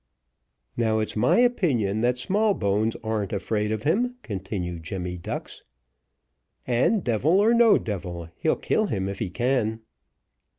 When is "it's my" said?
0.97-1.37